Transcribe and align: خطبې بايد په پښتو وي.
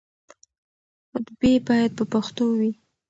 خطبې 1.09 1.53
بايد 1.67 1.91
په 1.97 2.03
پښتو 2.13 2.45
وي. 2.59 2.71